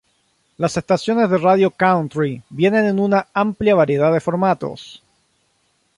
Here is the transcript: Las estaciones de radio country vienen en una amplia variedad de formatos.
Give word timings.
Las 0.57 0.77
estaciones 0.77 1.29
de 1.29 1.37
radio 1.37 1.69
country 1.69 2.41
vienen 2.49 2.85
en 2.85 2.99
una 2.99 3.27
amplia 3.35 3.75
variedad 3.75 4.11
de 4.11 4.19
formatos. 4.19 5.03